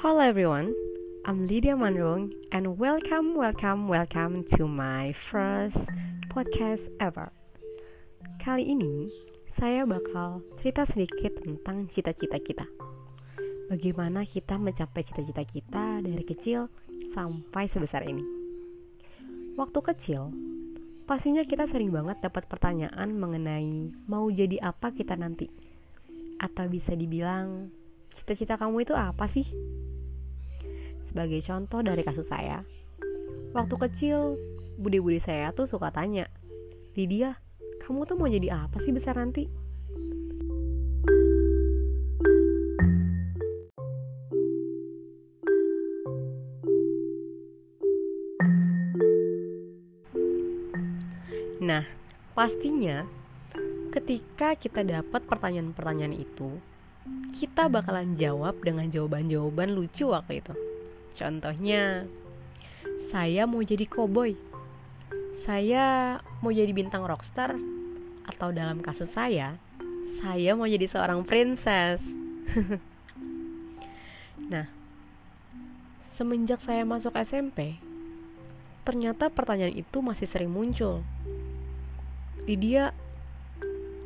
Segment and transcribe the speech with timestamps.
[0.00, 0.72] Hello everyone,
[1.28, 5.76] I'm Lydia Manrung and welcome, welcome, welcome to my first
[6.32, 7.28] podcast ever.
[8.40, 9.12] Kali ini
[9.52, 12.64] saya bakal cerita sedikit tentang cita-cita kita.
[13.68, 16.72] Bagaimana kita mencapai cita-cita kita dari kecil
[17.12, 18.24] sampai sebesar ini.
[19.60, 20.32] Waktu kecil,
[21.04, 25.52] pastinya kita sering banget dapat pertanyaan mengenai mau jadi apa kita nanti.
[26.40, 27.68] Atau bisa dibilang,
[28.16, 29.44] cita-cita kamu itu apa sih?
[31.10, 32.62] Sebagai contoh dari kasus saya,
[33.50, 34.38] waktu kecil
[34.78, 36.30] bude-bude saya tuh suka tanya,
[36.94, 37.34] Lydia,
[37.82, 39.50] kamu tuh mau jadi apa sih besar nanti?
[51.58, 51.82] Nah,
[52.38, 53.02] pastinya
[53.90, 56.54] ketika kita dapat pertanyaan-pertanyaan itu,
[57.34, 60.69] kita bakalan jawab dengan jawaban-jawaban lucu waktu itu.
[61.20, 62.08] Contohnya,
[63.12, 64.40] saya mau jadi koboi.
[65.44, 67.60] Saya mau jadi bintang rockstar
[68.24, 69.60] atau dalam kasus saya,
[70.16, 72.00] saya mau jadi seorang princess.
[74.52, 74.64] nah,
[76.16, 77.76] semenjak saya masuk SMP,
[78.88, 81.04] ternyata pertanyaan itu masih sering muncul.
[82.48, 82.96] Lydia,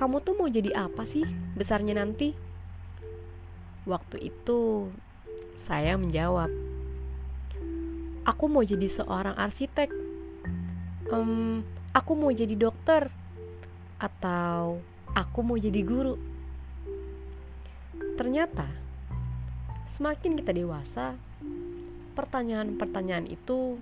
[0.00, 2.32] kamu tuh mau jadi apa sih besarnya nanti?
[3.84, 4.88] Waktu itu
[5.68, 6.71] saya menjawab,
[8.32, 9.92] aku mau jadi seorang arsitek,
[11.12, 11.60] um,
[11.92, 13.12] aku mau jadi dokter,
[14.00, 14.80] atau
[15.12, 16.16] aku mau jadi guru.
[18.16, 18.72] Ternyata,
[19.92, 21.12] semakin kita dewasa,
[22.16, 23.76] pertanyaan-pertanyaan itu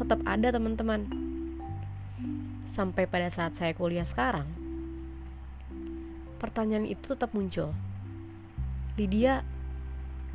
[0.00, 1.04] tetap ada, teman-teman.
[2.72, 4.48] Sampai pada saat saya kuliah sekarang,
[6.40, 7.76] pertanyaan itu tetap muncul.
[8.96, 9.44] Lydia,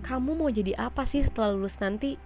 [0.06, 2.18] kamu mau jadi apa sih setelah lulus nanti?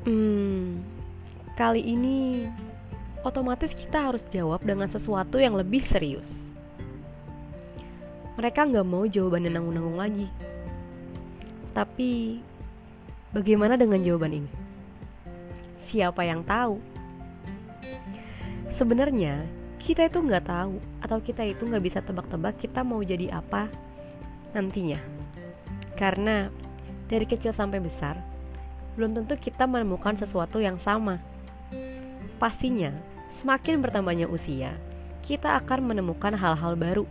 [0.00, 0.82] Hmm,
[1.54, 2.50] kali ini
[3.22, 6.26] otomatis kita harus jawab dengan sesuatu yang lebih serius.
[8.40, 10.26] Mereka nggak mau jawaban nanggung-nanggung lagi.
[11.76, 12.40] Tapi,
[13.30, 14.50] bagaimana dengan jawaban ini?
[15.86, 16.80] Siapa yang tahu?
[18.72, 23.72] Sebenarnya, kita itu nggak tahu atau kita itu nggak bisa tebak-tebak kita mau jadi apa
[24.52, 25.00] nantinya.
[25.96, 26.52] Karena
[27.08, 28.20] dari kecil sampai besar,
[28.94, 31.18] belum tentu kita menemukan sesuatu yang sama.
[32.36, 32.92] Pastinya,
[33.40, 34.76] semakin bertambahnya usia,
[35.24, 37.04] kita akan menemukan hal-hal baru,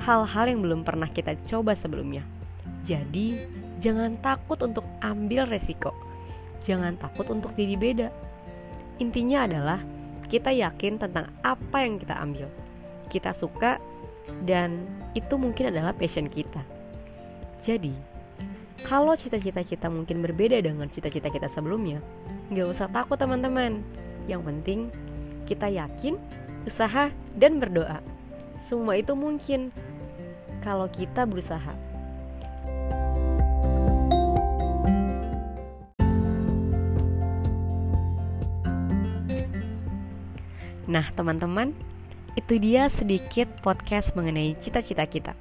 [0.00, 2.24] hal-hal yang belum pernah kita coba sebelumnya.
[2.84, 3.40] Jadi,
[3.80, 5.92] jangan takut untuk ambil resiko.
[6.64, 8.08] Jangan takut untuk jadi beda.
[9.00, 9.80] Intinya adalah
[10.28, 12.48] kita yakin tentang apa yang kita ambil.
[13.12, 13.78] Kita suka
[14.48, 16.64] dan itu mungkin adalah passion kita.
[17.64, 17.92] Jadi,
[18.84, 22.04] kalau cita-cita kita mungkin berbeda dengan cita-cita kita sebelumnya,
[22.52, 23.80] nggak usah takut teman-teman.
[24.28, 24.80] Yang penting
[25.48, 26.20] kita yakin,
[26.68, 28.00] usaha, dan berdoa.
[28.68, 29.72] Semua itu mungkin
[30.60, 31.72] kalau kita berusaha.
[40.94, 41.74] Nah, teman-teman,
[42.38, 45.34] itu dia sedikit podcast mengenai cita-cita kita.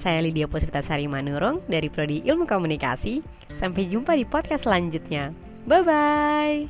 [0.00, 3.20] Saya Lydia Puspitasari Manurung dari Prodi Ilmu Komunikasi.
[3.60, 5.36] Sampai jumpa di podcast selanjutnya.
[5.68, 6.64] Bye bye.